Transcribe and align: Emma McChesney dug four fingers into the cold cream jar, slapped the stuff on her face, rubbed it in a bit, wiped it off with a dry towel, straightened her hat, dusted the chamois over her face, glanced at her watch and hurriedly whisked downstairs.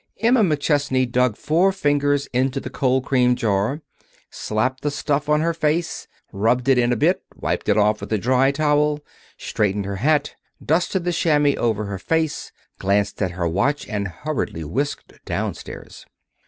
Emma 0.17 0.41
McChesney 0.41 1.07
dug 1.07 1.37
four 1.37 1.71
fingers 1.71 2.25
into 2.33 2.59
the 2.59 2.71
cold 2.71 3.05
cream 3.05 3.35
jar, 3.35 3.83
slapped 4.31 4.81
the 4.81 4.89
stuff 4.89 5.29
on 5.29 5.41
her 5.41 5.53
face, 5.53 6.07
rubbed 6.33 6.67
it 6.67 6.79
in 6.79 6.91
a 6.91 6.95
bit, 6.95 7.21
wiped 7.35 7.69
it 7.69 7.77
off 7.77 8.01
with 8.01 8.11
a 8.11 8.17
dry 8.17 8.49
towel, 8.51 8.99
straightened 9.37 9.85
her 9.85 9.97
hat, 9.97 10.33
dusted 10.65 11.03
the 11.03 11.13
chamois 11.13 11.53
over 11.55 11.85
her 11.85 11.99
face, 11.99 12.51
glanced 12.79 13.21
at 13.21 13.29
her 13.37 13.47
watch 13.47 13.87
and 13.87 14.07
hurriedly 14.07 14.63
whisked 14.63 15.23
downstairs. 15.23 16.07